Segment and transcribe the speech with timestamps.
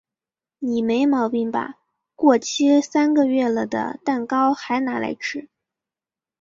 [0.57, 1.75] 你没毛病吧？
[2.15, 5.47] 过期三个月了的蛋糕嗨拿来吃？